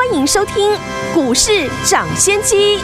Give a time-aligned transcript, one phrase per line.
[0.00, 0.54] 欢迎收听
[1.12, 2.78] 股市涨先机。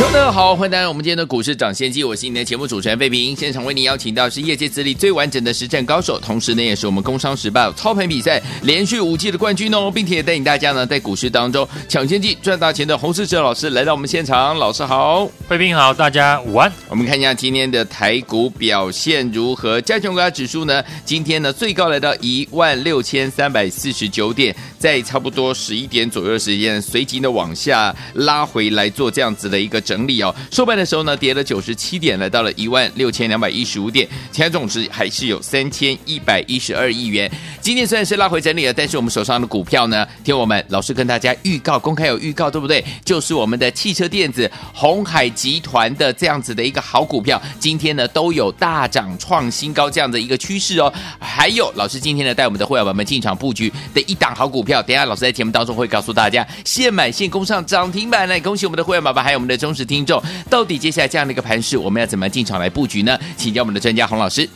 [0.00, 3.34] 大家好，欢迎来到我们今天的股市涨先机，我是你的节目主持人费平。
[3.34, 16.70] 现场为您邀请到是业界资历最完整的实战高手，同时呢也是我们工商时报操盘比赛连续五季的冠军哦，并且也带领大家呢在股市当中抢先机赚大钱的洪世哲老师来到我们现场，老师好，费平好，大家午安。
[16.88, 19.80] 我们看一下今天的台股表现如何？
[19.80, 37.30] 加权股价指数呢，今天呢最高来到一万六千三百四十九点，在差不多十一点左右的时间，随即呢往下拉回来做这样子的一个整理哦，收盘的时候呢，跌了九十七点，来到了一万六千两百一十五点，前总值还是有三千一百一十二亿元。
[37.60, 42.84] 今天虽然是拉回整理了，但是我们手上的股票呢，听我们老师跟大家预告，公开有预告，对不对？
[43.04, 50.92] 就是我们的汽车电子鸿海集团的这样子的一个好股票，今天呢都有大涨创新高这样的一个趋势哦。
[51.18, 56.31] 还有老师今天呢带我们的会员们进场布局的一档好股票，等下老师在节目当中会告诉大家，
[56.64, 60.22] 现买现攻上涨停板，来恭喜我们的会员宝宝，还有我们的忠实听众。
[60.48, 63.18] 到底接下来这样的一个盘势，我们要怎么进场来布局呢？
[63.36, 64.48] 请教我们的专家洪老师。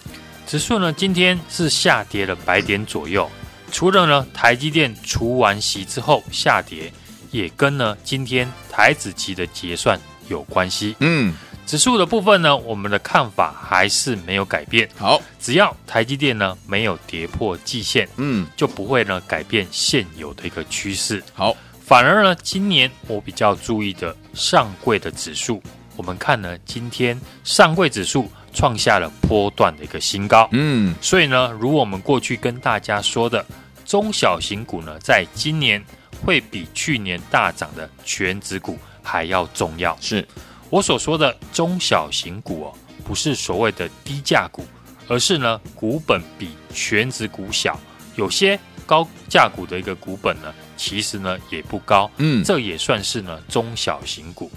[0.46, 3.28] 指数呢今天是下跌了百点左右，
[3.72, 6.92] 除了呢台积电除完息之后下跌，
[7.32, 10.94] 也跟呢今天台子期的结算有关系。
[11.00, 11.34] 嗯，
[11.66, 14.88] 指数的部分呢，我们的看法还是没有改变。
[14.96, 21.22] 好，只要台积电呢没有跌破季线，嗯，就不会呢改变现有的一个趋势。
[21.34, 21.54] 好。
[21.84, 25.62] 反而呢，今年我比较注意的上柜的指数，
[25.94, 30.48] 我们看呢，今天上柜指数创下了波段的一个新高。
[30.50, 33.46] 嗯，所以呢，如我们过去跟大家说的，
[33.84, 35.80] 中小型股呢，在今年
[36.24, 39.96] 会比去年大涨的全指股还要重要。
[40.00, 40.26] 是
[40.70, 44.64] 我所说的中小型股哦，不是所谓的低价股，
[45.08, 47.78] 而是呢，股本比全值股小，
[48.16, 50.52] 有些高价股的一个股本呢。
[50.78, 54.50] 其实呢也不高，嗯，这也算是呢中小型股。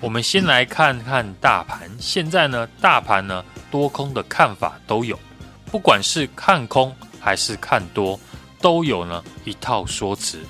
[0.00, 5.18] 我们先来看看大盘，现在呢大盘呢多空的看法都有，
[5.66, 8.18] 不管是看空还是看多，
[8.62, 10.40] 都有呢一套说辞。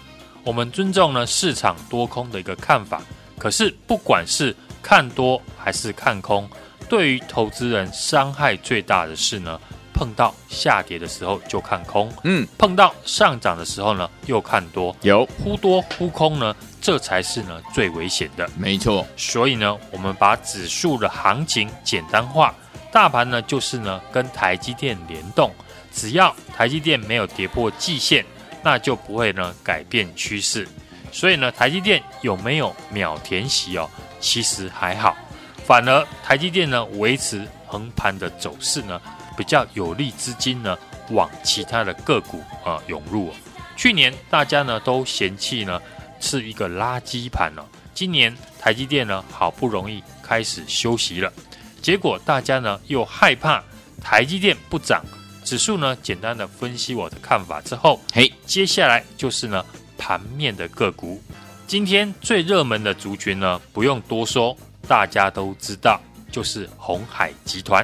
[0.44, 3.02] 我们尊重呢市场多空的一个看法，
[3.36, 6.48] 可是不管是看多还是看空，
[6.88, 9.58] 对于投资人伤害最大的是呢。
[9.94, 19.06] 碰到下跌的时候就看空，嗯，碰到上涨的时候呢又看多，有忽多忽空呢，这才是呢最危险的，没错。
[19.16, 22.52] 所以呢，我们把指数的行情简单化，
[22.90, 25.52] 大盘呢就是呢跟台积电联动，
[25.92, 28.24] 只要台积电没有跌破季线，
[28.62, 30.66] 那就不会呢改变趋势。
[31.12, 33.88] 所以呢，台积电有没有秒填息哦？
[34.22, 35.14] 其实还好，
[35.66, 38.98] 反而台积电呢维持横盘的走势呢。
[39.34, 40.76] 比较有利资金呢，
[41.08, 43.34] 往其他的个股啊涌入哦。
[43.74, 45.80] 去年大家呢都嫌弃呢
[46.20, 51.32] 是一个垃圾盘了，今年台积电呢好不容易开始休息了，
[51.80, 53.64] 结果大家呢又害怕
[54.02, 55.02] 台积电不涨，
[55.42, 59.64] 指数呢简单的分析我的看法之后，嘿，接下来就是呢
[59.96, 61.22] 盘面的个股。
[61.72, 64.54] 今天最热门的族群呢不用多说，
[64.86, 65.98] 大家都知道，
[66.30, 67.82] 就是红海集团。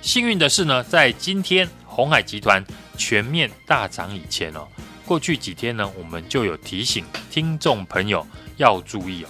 [0.00, 2.64] 幸运的是呢，在今天红海集团
[2.96, 4.68] 全面大涨以前哦，
[5.04, 8.24] 过去几天呢，我们就有提醒听众朋友
[8.58, 9.28] 要注意哦。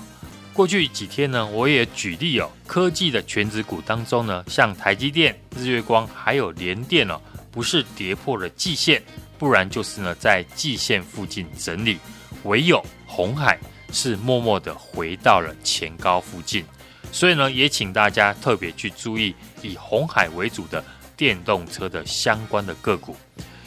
[0.52, 7.18] 过去几天呢，我也举例哦，科技的全指股当中呢，像台积电、日月光还有联电哦，
[7.50, 9.02] 不是跌破了季线，
[9.38, 11.96] 不然就是呢在季线附近整理，
[12.42, 13.58] 唯有红海
[13.92, 16.64] 是默默的回到了前高附近。
[17.12, 20.84] 所以呢，也请大家特别去注意以红海为主的
[21.16, 23.16] 电动车的相关的个股，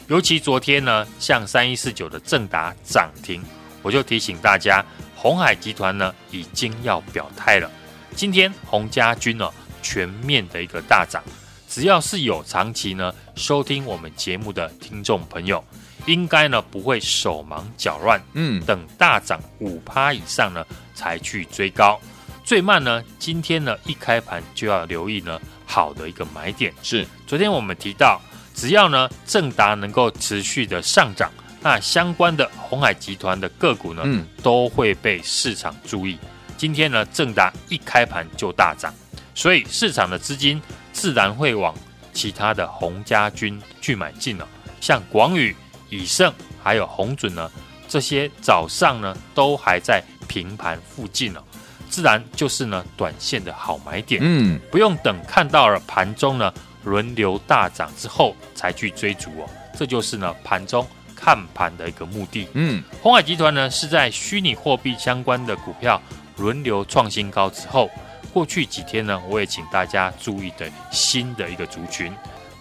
[0.08, 3.42] 尤其昨天呢，像三一四九的正达涨停，
[3.82, 4.84] 我就提醒大家，
[5.16, 7.68] 红海集团呢已经要表态了。
[8.14, 9.50] 今天鸿家军呢
[9.82, 11.22] 全面的一个大涨，
[11.70, 15.64] 只要是有长期呢收听我们节目的听众朋友，
[16.06, 21.98] 应该呢不会手忙脚乱，嗯，等大涨五趴以上呢才去追高。
[22.44, 26.74] 最慢呢，今天呢一开盘就要留意呢好的一个买点。
[26.82, 28.20] 是，昨天我们提到，
[28.52, 31.30] 只要呢正达能够持续的上涨，
[31.62, 36.18] 那相关的红海集团的个股呢，嗯，都会被市场注意。
[36.56, 38.92] 今天呢正达一开盘就大涨，
[39.36, 40.60] 所以市场的资金
[41.00, 41.74] 自然会往
[42.12, 44.46] 其他的洪家军去买进了。
[44.82, 45.56] 像广宇、
[45.88, 46.30] 以盛
[46.62, 47.50] 还有洪准呢，
[47.88, 51.40] 这些早上呢都还在平盘附近哦，
[51.88, 54.20] 自然就是呢短线的好买点。
[54.22, 56.52] 嗯，不用等看到了盘中呢
[56.84, 60.86] 轮流大涨之后才去追逐哦，这就是呢盘中
[61.16, 62.46] 看盘的一个目的。
[62.52, 65.98] 嗯，红海集团呢是在虚拟货币相关的股票
[66.36, 67.90] 轮流创新高之后，
[68.32, 72.12] 过去几天呢，我也请大家注意的新的一个族群，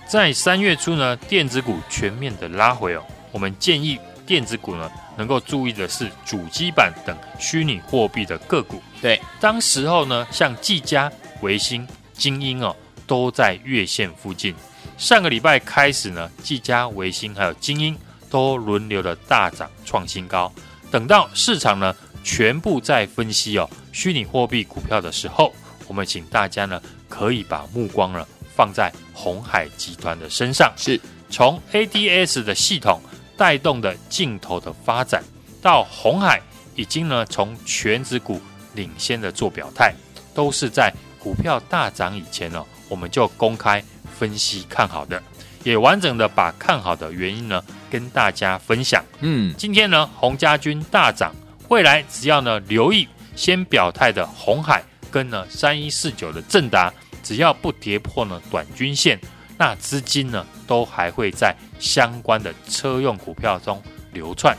[0.07, 8.81] 在三月初呢，电子股全面的拉回哦，我们建议电子股呢能够注意的是主机板等虚拟货币的个股。
[9.01, 11.11] 对，当时候呢，像技嘉、
[11.41, 12.75] 微星、精英哦，
[13.05, 14.55] 都在月线附近。
[14.97, 17.97] 上个礼拜开始呢，技嘉、微星还有精英
[18.29, 20.51] 都轮流的大涨创新高。
[20.91, 25.53] 等到市场呢全部在分析哦虚拟货币股票的时候，
[25.87, 28.25] 我们请大家呢可以把目光呢
[28.55, 30.73] 放在鸿海集团的身上。
[30.77, 30.99] 是
[31.29, 33.01] 从 ADS 的系统
[33.37, 35.23] 带动的镜头的发展，
[35.61, 36.41] 到红海
[36.75, 38.41] 已经呢从全指股。
[38.75, 39.93] 领先的做表态，
[40.33, 43.83] 都是在股票大涨以前呢，我们就公开
[44.17, 45.21] 分析看好的，
[45.63, 49.03] 也完整的把看好的原因呢跟大家分享。
[49.21, 51.33] 嗯，今天呢，洪家军大涨，
[51.69, 56.91] 未来只要呢留意先表态的红海跟呢三一四九的正达，
[57.23, 59.19] 只要不跌破呢短均线，
[59.57, 63.81] 那资金呢都还会在相关的车用股票中
[64.11, 64.57] 流窜。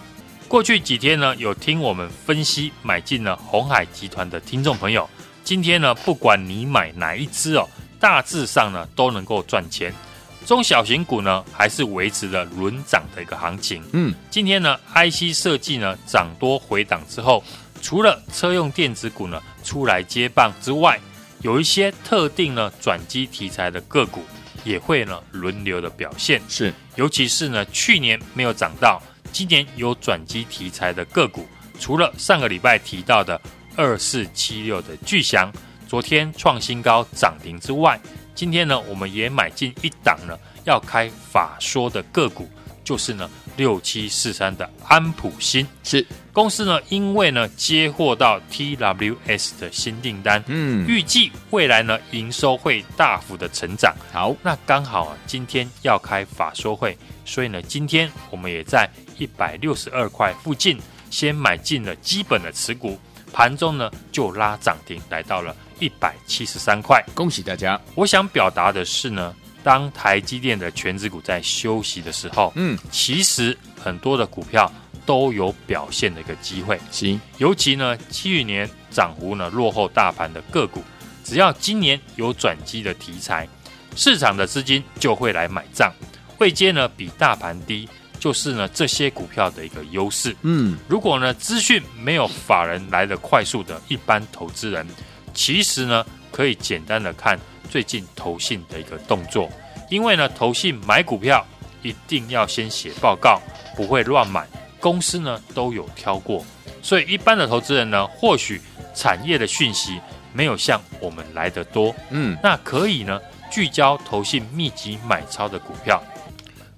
[0.49, 5.09] 过去几天呢，有听我们分析买进了红海集团的听众朋友，
[5.45, 7.69] 今天呢，不管你买哪一支哦，
[7.99, 9.93] 大致上呢都能够赚钱。
[10.47, 13.83] 中小型股呢，还是维持了轮涨的一个行情。
[13.93, 17.45] 嗯，今天呢，IC 设计呢涨多回档之后，
[17.81, 20.99] 除了车用电子股呢出来接棒之外，
[21.43, 24.23] 有一些特定呢转机题材的个股
[24.65, 26.41] 也会呢轮流的表现。
[26.49, 29.01] 是，尤其是呢去年没有涨到。
[29.33, 31.47] 今年有转机题材的个股，
[31.79, 33.41] 除了上个礼拜提到的
[33.77, 35.53] 二四七六的巨翔，
[35.87, 38.01] 昨天创新高涨停之外，
[38.35, 42.49] 今天呢，我们也买进一档呢要开法说的个股，
[42.85, 45.67] 就是呢六七四三的安普新。
[45.83, 53.95] 是公司呢，因为呢接获到 TWS 的新订单，嗯，预计未来呢营收会大幅的成长。
[54.13, 58.89] 好，那刚好啊，今天要开法说会，所以呢，今天我们也在。
[59.19, 60.79] 一百六十二块附近，
[61.11, 62.99] 先买进了基本的持股，
[63.35, 67.05] 盘中呢就拉涨停，来到了一百七十三块。
[67.15, 67.81] 恭喜大家！
[67.97, 69.35] 我想表达的是呢，
[69.65, 74.71] 当台积电的全值股在休息的时候，嗯，其实很多的股票
[75.05, 76.79] 都有表现的一个机会。
[76.91, 80.85] 行，尤其呢，去年涨幅呢落后大盘的个股，
[81.25, 83.49] 只要今年有转机的题材，
[83.97, 85.93] 市场的资金就会来买账，
[86.37, 87.89] 会接呢比大盘低。
[88.19, 90.37] 就是呢，这些股票的一个优势。
[90.43, 94.87] 嗯，如果呢资讯没有法人来的快速的一般投资人，
[95.33, 97.39] 其实呢可以简单的看
[97.71, 99.51] 最近投信的一个动作，
[99.89, 101.47] 因为呢投信买股票
[101.83, 103.41] 一定要先写报告，
[103.77, 104.47] 不会乱买，
[104.79, 106.45] 公司呢都有挑过，
[106.83, 108.61] 所以一般的投资人呢或许
[108.95, 110.01] 产业的讯息
[110.33, 116.03] 没有像我们来的多，嗯，那可以呢聚焦投信密集买超的股票。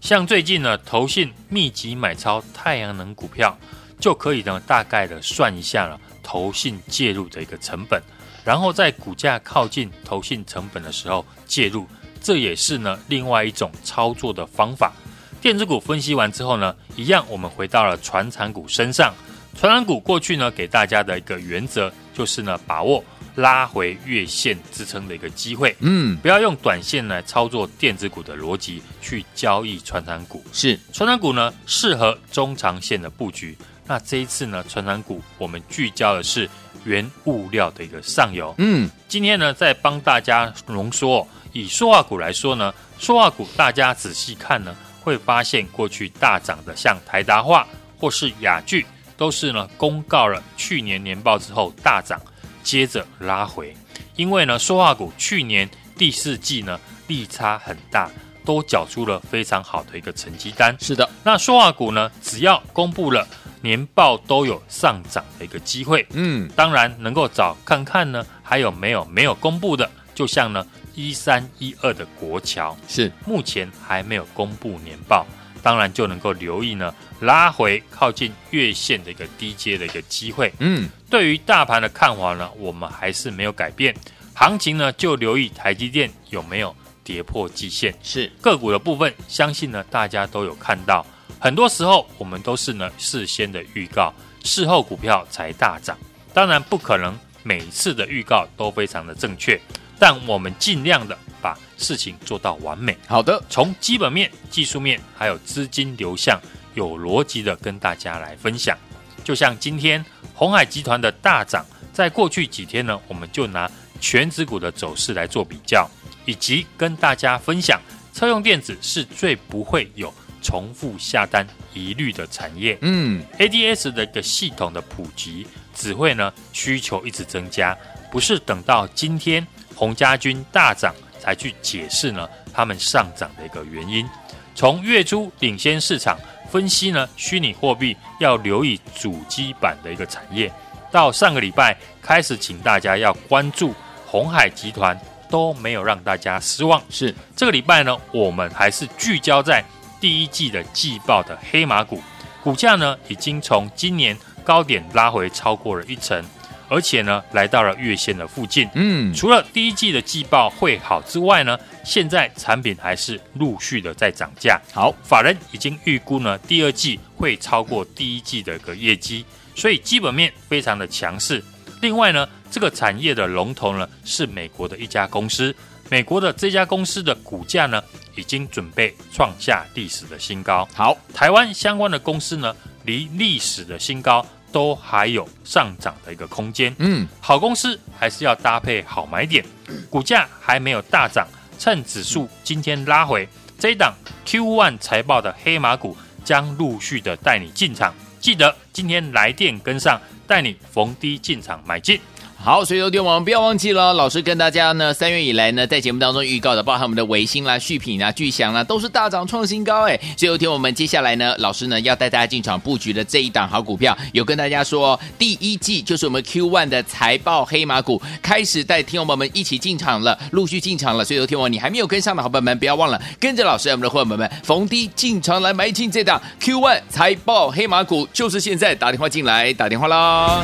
[0.00, 3.56] 像最近呢，投信密集买超太阳能股票，
[4.00, 8.02] 就可以呢大概的算一下了，投信介入的一个成本，
[8.44, 11.86] 然后在股价靠近投信成本的时候介入，
[12.20, 14.92] 这也是呢另外一种操作的方法。
[15.40, 19.12] 电子股分析完之后呢，一样我们回到了传产股身上，
[19.58, 23.02] 传产股过去呢给大家的一个原则就是呢把握。
[23.36, 33.56] 拉回月线支撑的一个机会，嗯，不要用短线来操作电子股的逻辑去交易传产股，是传产股呢适合中长线的布局。
[33.86, 36.48] 那这一次呢，传产股我们聚焦的是
[36.84, 47.66] 原物料的一个上游，嗯，今天呢再帮大家浓缩，以塑化股来说呢，塑化股大家仔细看呢，会发现过去大涨的像台达化
[47.98, 48.86] 或是雅聚，
[49.16, 52.20] 都是呢公告了去年年报之后大涨。
[52.62, 53.76] 接着拉回，
[54.14, 58.08] 因为呢，塑化股去年第四季呢利差很大，
[58.44, 60.72] 都缴出了非常好的一个成绩单。
[60.80, 63.26] 是的，那塑化股呢，只要公布了
[63.62, 66.06] 年报，都有上涨的一个机会。
[66.12, 75.26] 嗯，当然能够找看看呢，还有没有没有公布的，就像呢一三一二的国桥，是目前还没有公布年报。
[75.62, 80.52] 当然就能够留意呢，拉回靠近月线的一个低阶的一个机会。
[80.58, 83.94] 嗯，对于大盘的看法呢，我们还是没有改变。
[84.34, 87.94] 行情呢，就留意台积电有没有跌破季线。
[88.02, 91.06] 是个股的部分，相信呢大家都有看到。
[91.42, 95.98] 很多时候我们都是呢事先的预告，事后股票才大涨。
[96.32, 99.60] 当然不可能每一次的预告都非常的正确，
[99.98, 102.96] 但我们尽量的把事情做到完美。
[103.08, 106.40] 好的，从基本面、技术面还有资金流向，
[106.74, 108.78] 有逻辑的跟大家来分享。
[109.24, 113.68] 就像今天红海集团的大涨，在过去几天呢，我们就拿
[114.00, 115.90] 全指股的走势来做比较，
[116.24, 117.82] 以及跟大家分享，
[118.14, 122.76] 车用电子是最不会有重复下单疑虑的产业。
[122.82, 127.76] 嗯，ADS 的一个系统的普及，只会呢需求一直增加，
[128.10, 134.06] 不是等到今天红家军大涨才去解释呢他们上涨的一个原因。
[134.54, 136.18] 从月初领先市场。
[136.50, 140.52] 分析呢，虚拟货币要留意主机板的一个产业。
[140.90, 146.82] 到上个礼拜开始，请大家要关注红海集团，都没有让大家失望。
[146.90, 149.64] 是这个礼拜呢，我们还是聚焦在
[150.02, 152.02] 第一季的季报的黑马股，
[152.42, 156.20] 股价呢已经从今年高点拉回超过了一成，
[156.68, 158.68] 而且呢来到了月线的附近。
[158.74, 164.60] 嗯，除了第一季的季报会好之外呢，现在产品还是陆续的在涨价。
[164.72, 171.40] 好，法人已经预估呢，第二季会超过第一季的一个业绩，所以基本面非常的强势。
[171.80, 175.54] 另外呢，这个产业的龙头呢是美国的一家公司，
[175.90, 177.82] 美国的这家公司的股价呢
[178.16, 180.66] 已经准备创下历史的新高。
[180.74, 186.74] 好，台湾相关的公司呢离历史的新高都还有上涨的一个空间。
[186.78, 189.44] 嗯，好公司还是要搭配好买点，
[189.90, 191.26] 股价还没有大涨。
[191.58, 193.94] 趁指数今天拉回，这一档
[194.26, 197.94] Q1 财报的黑马股将陆续的带你进场。
[198.18, 202.00] 记得今天来电跟上，带你逢低进场买进。
[202.44, 209.96] 好，所以有天我们不要忘记了，老师跟大家呢，三月以来呢，在节目当中预告的，包含我们的维新啦、续品啊、巨祥啦，都是大涨创新高哎。
[210.16, 221.04] 所以有天我们接下来呢，老师呢要带大家进场布局的这一档好股票，有跟大家说，第一季就是我们 Q1 的财报黑马股开始带听友们一起进场了，陆续进场了。
[221.04, 230.42] 所以有天我你还没有跟上的好朋友们，不要忘了跟着老师，我们的伙伴们逢低进场来买进这档 Q1 财报黑马股，就是现在打电话进来，打电话啦。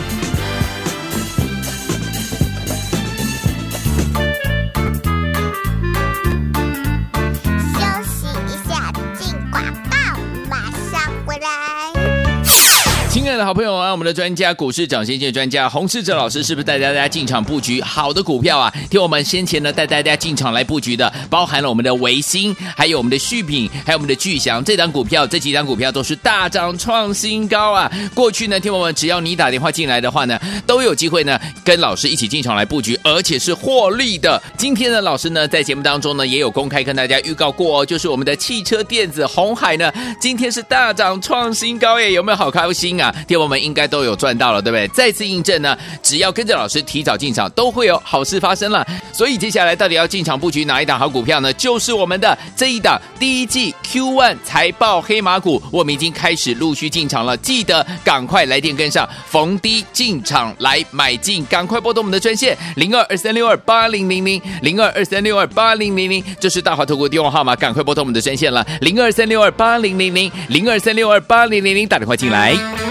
[13.39, 18.73] 的好朋友啊，我们的专家股市涨先机专家洪世哲老师是不是带大家进场布局好的股票啊？
[18.91, 27.89] 听我们先前呢带大家进场来布局的，包含了我们的维新，还有我们的续品，还有我们的巨祥，这档股票，这几档股票都是大涨创新高啊！
[28.13, 34.43] 过去呢，听我们只要你打电话进来的话呢，都有机会呢跟老师一起进场来布局，而且是获利的。
[34.57, 43.15] 今天呢，老师呢在节目当中呢也有公开跟大家预告过哦，就是我们的汽车电子红海呢，今天是大涨创新高耶，有没有好开心啊？
[43.29, 44.89] 天王们应该都有赚到了，对不对？
[44.89, 48.85] 再次印证呢，只要跟着老师提早进场，都会有好事发生了。
[49.13, 51.53] 所以接下来到底要进场布局哪一档好股票呢？
[51.53, 57.37] 就是我们的这一档第一季 Q1 财报黑马股，我们已经开始陆续进场了。
[57.37, 72.88] 记得赶快来电跟上，逢低进场来买进，赶快拨通我们的专线零二二三六二八零零零零二二三六二八零零零，这是大华投顾电话号码，赶快拨通我们的专线了零二三六二八零零零零二三六二八零零零，打电话进来。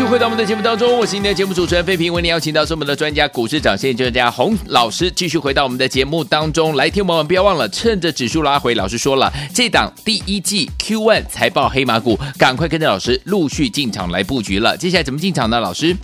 [0.00, 7.06] 续回到我们的节目当中，我是今天的节目主持人费平，为您邀请到是我们的专家股市涨先专家洪老师，继续回到我们的节目当中来听。
[7.06, 14.74] 我们不要忘了，趁着指数拉回，老师说了，这档第一季 Q1 财报黑马股，赶快跟着老师陆续进场来布局了。
[14.74, 15.60] 接下来怎么进场呢？
[15.60, 15.94] 老师，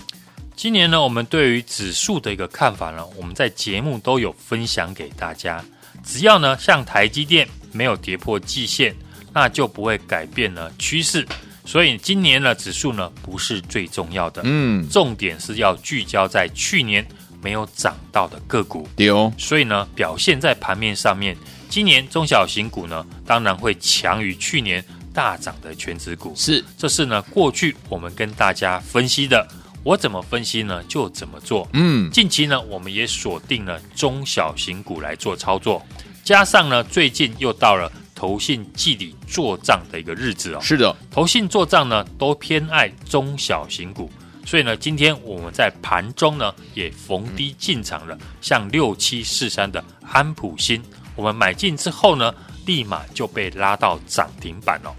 [0.54, 5.64] 今年呢，我们对于指数的一个看法呢，我们在节目都有分享给大家。
[6.04, 8.94] 只要呢，像台积电没有跌破季线，
[9.32, 11.26] 那就不会改变了趋势。
[11.66, 17.04] 所以今年的指数呢，不是最重要的，嗯，重点是要聚焦在去年
[17.42, 18.88] 没有涨到的个股。
[18.94, 21.36] 对哦，所以呢，表现在盘面上面，
[21.68, 24.82] 今年中小型股呢，当然会强于去年
[25.12, 26.32] 大涨的全指股。
[26.36, 29.44] 是，这是呢，过去我们跟大家分析的，
[29.82, 31.68] 我怎么分析呢，就怎么做。
[31.72, 35.84] 嗯，近期呢，我们也锁定了中小型股来做操作，
[36.22, 37.90] 加上呢，最近又到了。
[38.16, 44.10] 投信季底做账的一个日子哦，是的，投信做账呢都偏爱中小型股，
[44.46, 50.82] 所以呢，今天我们在盘中呢也逢低进场了，像六七四三的安普新，
[51.14, 54.90] 我们买进之后呢，立马就被拉到涨停板哦。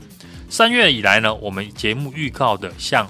[0.48, 3.06] 三月以来呢，我们节目预告的像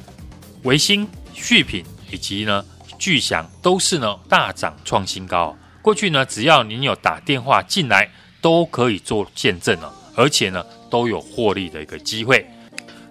[0.63, 2.63] 维新、续品以及呢
[2.97, 5.55] 巨祥都是呢大涨创新高。
[5.81, 8.09] 过去呢，只要您有打电话进来，
[8.41, 9.93] 都可以做见证了。
[10.17, 12.43] 而且呢，都有获利的一个机会。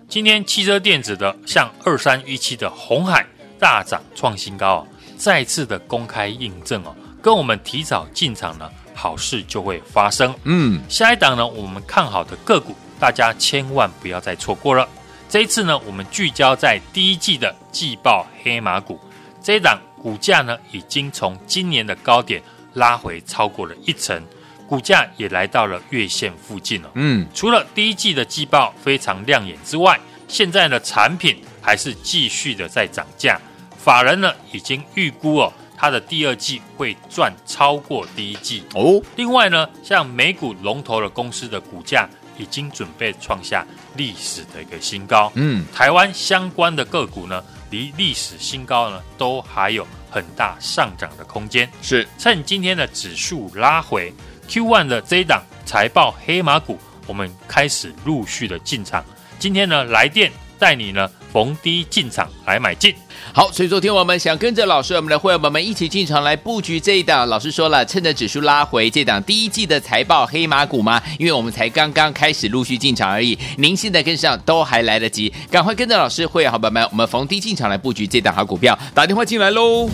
[0.08, 3.24] 今天汽车电子的像二三一七的红海
[3.60, 4.86] 大涨创新高啊，
[5.16, 10.34] 再次的公开印证哦，跟我们提早进场呢，好事就会发生。
[10.42, 14.88] 嗯，下一档呢，我们看好的个股，大家千万不要再错过了。
[15.28, 18.98] 这一次呢，我们聚焦在第一季的季报黑马股，
[19.40, 22.42] 这一档股价呢，已经从今年的高点
[22.74, 24.20] 拉回超过了一成。
[24.68, 26.90] 股价也来到了月线附近了。
[26.94, 33.40] 嗯，除了第一季的季报非常亮眼之外，现在的产品还是继续的在涨价。
[33.78, 39.00] 法人呢已经预估哦，它的第二季会赚超过第一季哦。
[39.14, 45.30] 另外呢，像美股龙头的公司的股价已经准备创下历史的一个新高。
[45.36, 51.70] 嗯，台湾相关的个股呢，离历史新高呢都还有很大上涨的空间。
[51.80, 54.12] 是，趁今天的指数拉回。
[54.48, 59.04] Q1 的这一档财报黑马股，我们开始陆续的进场。
[59.38, 62.94] 今天呢，来电带你呢逢低进场来买进。
[63.32, 67.28] 好，所以昨天我们想跟着老师，我们的会员朋友们一起进场来布局这一档。
[67.28, 71.02] 老师说了，趁着指数拉回，这档第一季的财报黑马股吗？
[71.18, 73.38] 因为我们才刚刚开始陆续进场而已。
[73.58, 78.78] 您现在跟上都还来得及，赶快跟着老师会员好朋友们，我们逢低进场来布局这档好股票。
[78.94, 79.90] 打电话进来喽。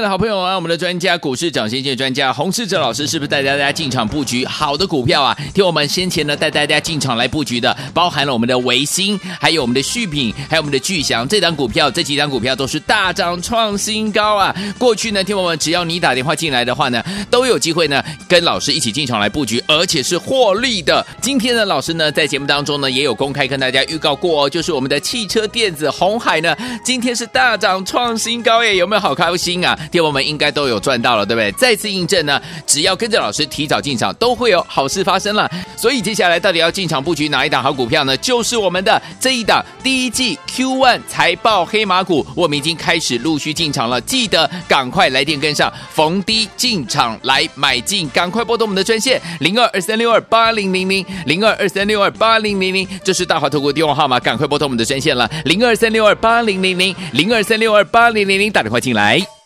[0.00, 5.36] 的好朋友啊，我们的专家股市涨先见专家洪世哲老师是不是带大家进场布局好的股票啊？
[5.52, 14.54] 听我们先前呢带大家进场来布局的，包含了我们的维新，还有我们的续品，还有我们的巨祥，这档股票，这几档股票都是大涨创新高啊！
[14.78, 21.04] 过去呢，听我们只要你打电话进来的话呢，都有机会呢跟老师一起进场来布局，而且是获利的。
[21.20, 29.78] 今天呢，老师呢在节目当中呢也有公开跟大家预告过哦，就是我们的汽车电子红海呢，今天是大涨创新高耶，有没有好开心啊？
[29.90, 31.50] 电友们应该都有赚到了，对不对？
[31.52, 35.50] 再次印证呢，只要跟着老师提早进场，都会有好事发生了。
[35.76, 38.16] 所以接下来到底要进场布局哪一档好股票呢？
[38.18, 44.00] 就是我们的这一档第一季 Q1 财报黑马股，我们已经开始陆续进场了。
[44.00, 59.39] 记得赶快来电跟上，逢低进场来买进，赶快拨通我们的专线零二二三六二八零零零零二二三六二八零零零，这是大华投顾电话号码，赶快拨通我们的专线了零二三六二八零零零零二三六二八零零零，打电话进来。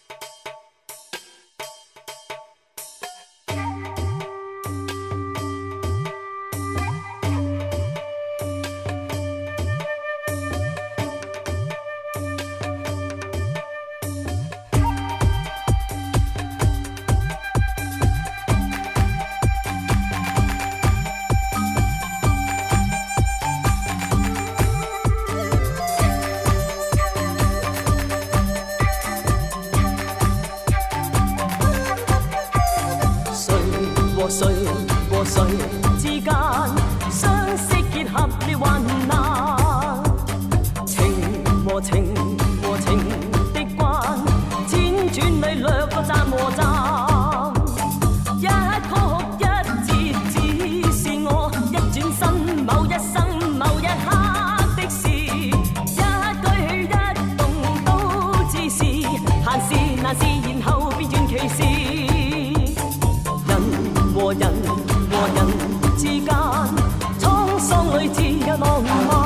[68.57, 69.24] 茫茫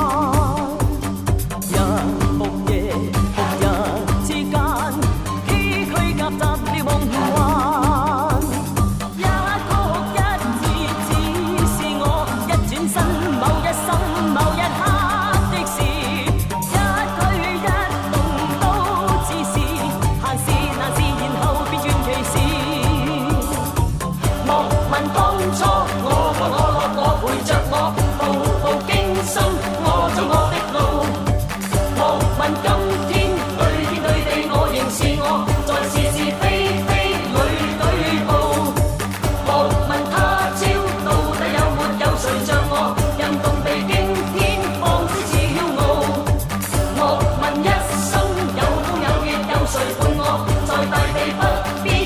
[51.83, 51.98] 继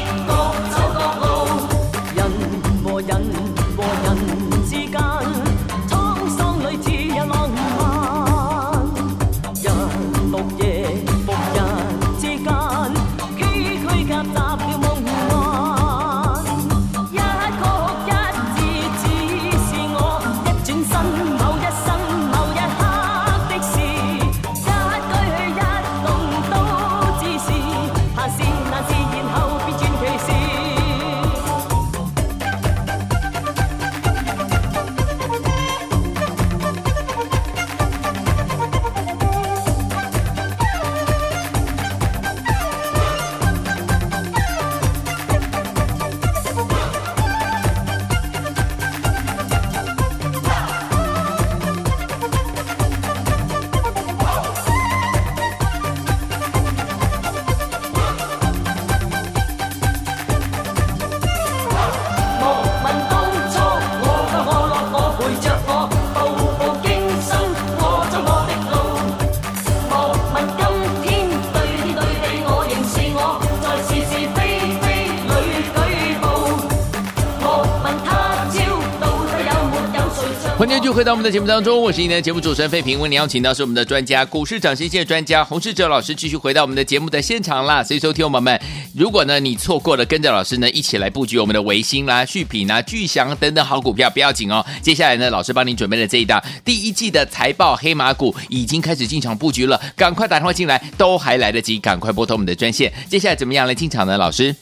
[81.13, 82.99] 我们的节目当中，我是您的节目主持人费平。
[82.99, 87.83] 为您邀请到是我们的专家，股市涨跌线专家洪世哲老师，继续回到我们的节目的现场啦。
[87.83, 88.59] 所以，收听友们们，
[88.95, 94.65] 如果呢你错过了，跟着老师呢一起来布局我们的维新啦、续品啦、巨祥等等好股票，不要紧哦。
[94.81, 102.91] 接下来呢，老师帮您准备了这一档第一季的财报黑马股，已经开始进场布局了，赶快打电话进来，都还来得及，赶快拨通我们的专线。
[103.07, 104.17] 接下来怎么样来进场呢？
[104.17, 104.55] 老师，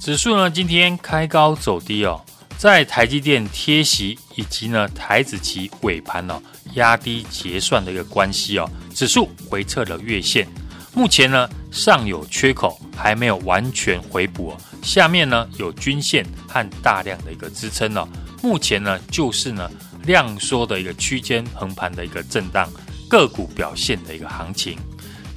[0.00, 2.22] 指数呢今天开高走低哦。
[2.58, 6.42] 在台积电贴息以及呢台子期尾盘哦
[6.74, 10.44] 压低结算的一个关系哦，指数回测了月线，
[10.92, 14.56] 目前呢尚有缺口，还没有完全回补。
[14.82, 18.08] 下面呢有均线和大量的一个支撑哦，
[18.42, 19.70] 目前呢就是呢
[20.02, 22.68] 量缩的一个区间横盘的一个震荡，
[23.08, 24.76] 个股表现的一个行情。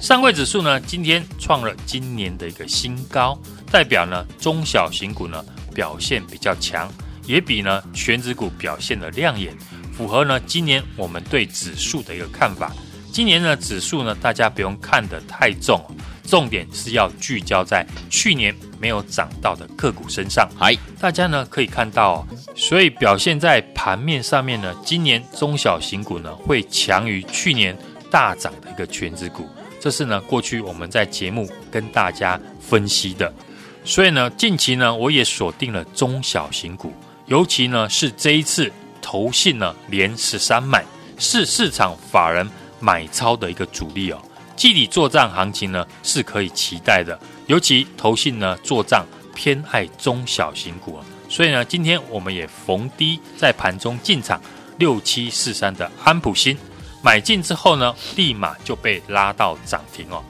[0.00, 3.38] 上柜指数呢今天创了今年的一个新高，
[3.70, 6.90] 代表呢中小型股呢表现比较强。
[7.26, 9.54] 也比呢全指股表现的亮眼，
[9.92, 12.72] 符合呢今年我们对指数的一个看法。
[13.12, 15.84] 今年呢指数呢大家不用看得太重，
[16.24, 20.48] 重点是要聚焦在去年没有涨到的个股身上。
[20.58, 27.76] 嗨，大家呢可以看到，所以表现在盘面上面呢，今年中小型股呢会强于去年
[28.10, 29.46] 大涨的一个全指股，
[29.78, 33.30] 这是呢过去我们在节目跟大家分析的。
[33.84, 36.94] 所以呢近期呢我也锁定了中小型股。
[37.26, 40.84] 尤其呢是这一次投信呢连十三买，
[41.18, 42.48] 是市场法人
[42.80, 44.20] 买超的一个主力哦。
[44.56, 54.40] 季底作帐行情呢是可以期待的，尤其投信呢作帐偏爱中小型股，所以呢今天我们也逢低在盘中进场
[54.78, 56.56] 六七四三的安普新，
[57.02, 60.22] 买进之后呢立马就被拉到涨停哦。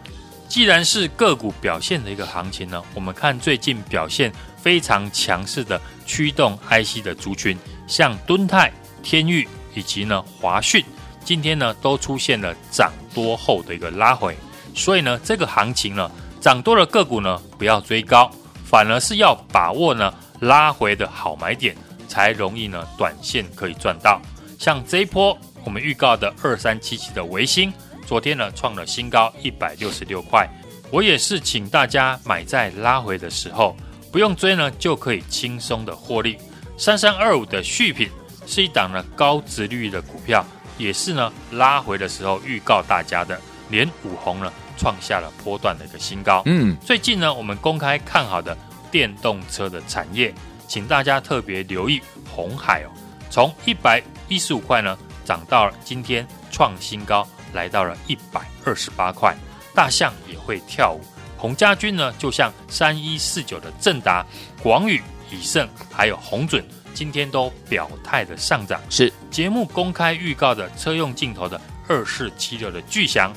[0.49, 8.73] 既然是个股表现的一个行情呢，我们看最近表现非常强势的驱动 IC 的族群，像敦泰、
[9.03, 10.85] 天钰以及呢华讯，
[11.25, 14.37] 今天呢都出现了涨多后的一个拉回，
[14.75, 18.31] 所以呢这个行情呢涨多的个股呢不要追高，
[18.65, 24.23] 反而是要把握呢拉回的好买点，才容易呢短线可以赚到。
[24.59, 27.73] 像这一波我们预告的二三七七的微星。
[28.05, 30.47] 昨天呢，创了新高一百六十六块。
[30.91, 33.75] 我也是请大家买在拉回的时候，
[34.13, 36.39] 不用追呢，就可以轻松的获利。
[36.77, 38.11] 三三二五的续品
[38.47, 40.45] 是一档呢高值率的股票，
[40.77, 46.43] 也是呢拉回的时候预告大家的，连五红呢创下了波段的一个新高。
[46.45, 48.57] 嗯，最近呢，我们公开看好的
[48.91, 50.35] 电动车的产业，
[50.69, 52.91] 请大家特别留意红海哦，
[53.31, 59.35] 从一百一十五块呢涨到了今天创新高，来到了一百二十八块。
[59.75, 61.01] 大象也会跳舞，
[61.43, 64.25] 鸿家军呢就像三一四九的正达、
[64.63, 68.81] 广宇、以盛还有红准，今天都表态的上涨。
[68.89, 73.35] 是节目公开预告的车用镜头的二四七六的巨祥，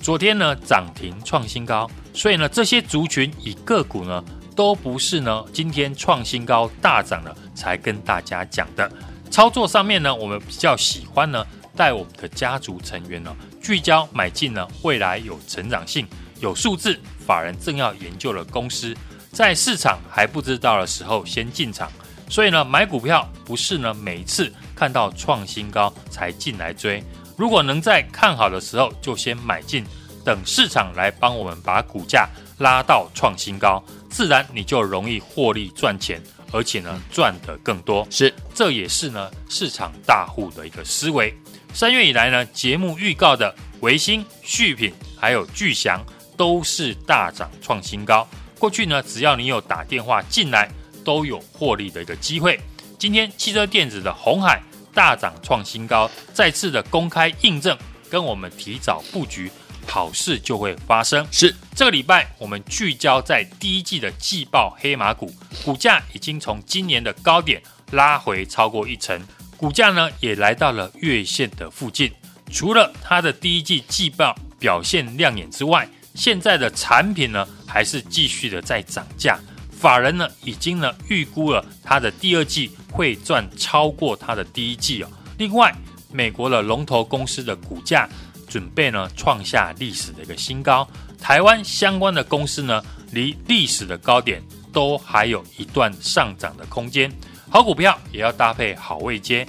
[0.00, 8.88] 昨天呢涨停创新高，所以呢这些族群以个股呢都不是呢今天创新高大涨了才跟大家讲的。
[9.28, 11.44] 操作上面呢，我们比较喜欢呢
[11.76, 16.06] 带我们的家族成员呢聚焦买进呢未来有成长性、
[16.40, 18.94] 有数字、法人正要研究的公司，
[19.32, 21.90] 在市场还不知道的时候先进场。
[22.28, 27.02] 所以呢，买股票不是呢每一次看到创新高才进来追。
[27.36, 29.84] 如果能在看好的时候就先买进，
[30.24, 36.22] 等市场来帮我们把股价拉到创新高，自然你就容易获利赚钱，
[36.52, 38.06] 而且呢赚得更多。
[38.10, 41.34] 是，这也是呢市场大户的一个思维。
[41.72, 46.04] 三月以来呢，节目预告的维新、续品还有巨祥
[46.40, 48.26] 都是大涨创新高。
[48.58, 50.66] 过去呢，只要你有打电话进来。
[51.02, 52.60] 都有获利的一个机会。
[52.98, 54.60] 今天汽车电子的红海
[54.92, 57.76] 大涨创新高，再次的公开印证，
[58.10, 59.50] 跟我们提早布局，
[59.86, 61.26] 好事就会发生。
[61.32, 65.32] 是这个礼拜，我们聚焦在第一季的季报黑马股，
[65.64, 69.18] 股价已经从今年的高点拉回超过一成，
[69.56, 72.12] 股价呢也来到了月线的附近。
[72.52, 75.88] 除了它的第一季季报表现亮眼之外，
[76.20, 79.40] 现在的产品呢还是继续的在涨价。
[79.72, 85.08] 法人呢已经呢预估了它的第二季会赚超过它的第一季哦。
[85.38, 85.74] 另外，
[86.12, 88.06] 美国的龙头公司的股价
[88.46, 90.86] 准备呢创下历史的一个新高。
[91.18, 94.42] 台湾相关的公司呢离历史的高点
[94.74, 97.10] 都还有一段上涨的空间。
[97.48, 99.48] 好股票也要搭配好位阶，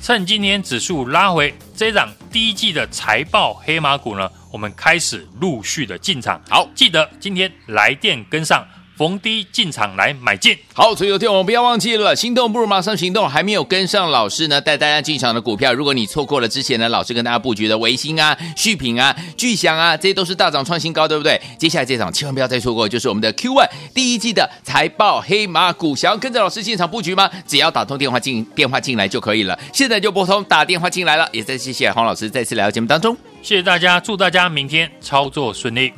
[0.00, 6.40] 趁今天指数拉回，这档第一季的财报黑马股呢，我们开始陆续的进场。
[6.48, 8.64] 好，记得今天来电跟上。
[8.94, 13.26] 逢低进场来买进，好，所以有天我们不要忘记了，心动不如马上行动。
[13.28, 21.40] 还没有跟上老师呢，带大家进场的股票，如果你错过了之前呢，老师跟大家布局的维新啊、续品啊、巨祥啊，这些都是大涨创新高，对不对？
[21.58, 27.28] 接下来这场千万不要再错过，就是我们的 Q1 第一季的财报黑马股，想要跟着老师进场布局吗？
[27.46, 31.26] 只要打通电话进电话进来就可以了，现在就拨通打电话进来了。
[31.32, 35.92] 也再谢谢黄老师再次来到节目当中，谢谢大家，祝大家明天操作顺利。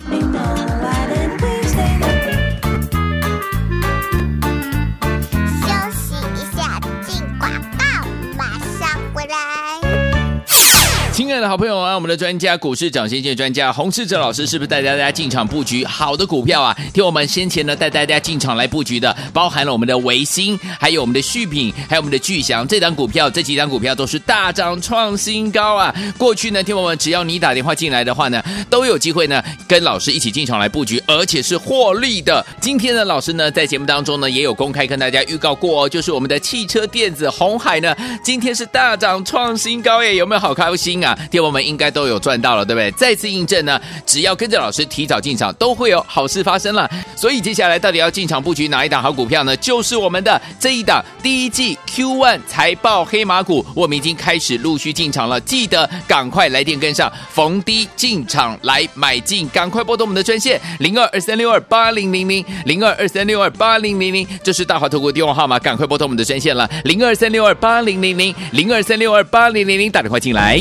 [11.35, 16.73] 亲爱的好朋友啊，我们的专家股市涨先见专家洪世哲老师是不是带大家进场布局好的股票啊？
[16.93, 25.93] 听我们先前呢带大家进场来布局的，包含了我们的维新，还有我们的续品，还有我们的巨祥，这档股票，这几档股票都是大涨创新高啊！
[26.17, 32.47] 过去呢，听我们只要你打电话进来的话呢，都有机会呢跟老师一起进场来布局，而且是获利的。
[32.61, 37.93] 今天呢，老师呢在节目当中呢也有公开跟大家预告过哦，就是我们的汽车电子红海呢，
[38.23, 41.19] 今天是大涨创新高耶，有没有好开心啊？
[41.31, 42.91] 电友们应该都有赚到了，对不对？
[42.93, 46.91] 再次印证呢，只要跟着老师提早进场，都会有好事发生了。
[47.17, 49.57] 所以接下来到底要进场布局哪一档好股票呢？
[49.57, 55.41] 就是我们的这一档第一季 Q1 财报黑马股，我们已经开始陆续进场了。
[55.41, 70.61] 记得赶快来电跟上，逢低进场来买进，赶快拨通我们的专线零二二三六二八零零零零二二三六二八零零零，这是大华投顾电话号码，赶快拨通我们的专线了零二三六二八零零零零二三六二八零零零，打电话进来。